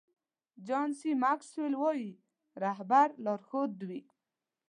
جان 0.67 0.89
سي 0.99 1.11
ماکسویل 1.23 1.73
وایي 1.81 2.11
رهبر 2.63 3.07
لارښود 3.25 3.73
وي. 3.87 4.01